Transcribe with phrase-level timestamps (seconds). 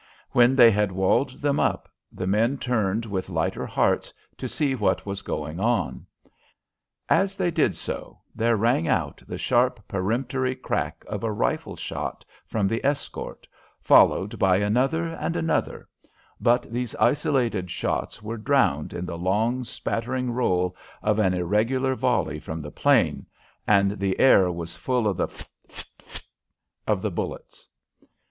[0.31, 5.05] When they had walled them up, the men turned with lighter hearts to see what
[5.05, 6.07] was going on.
[7.07, 12.67] As they did so there rang out the sharp, peremptory crack of a rifleshot from
[12.67, 13.45] the escort,
[13.79, 15.87] followed by another and another,
[16.39, 22.39] but these isolated shots were drowned in the long, spattering roll of an irregular volley
[22.39, 23.27] from the plain,
[23.67, 26.23] and the air was full of the phit phit phit
[26.87, 27.67] of the bullets.